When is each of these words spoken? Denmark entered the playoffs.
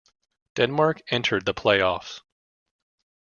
Denmark 0.55 1.03
entered 1.11 1.45
the 1.45 1.53
playoffs. 1.53 2.21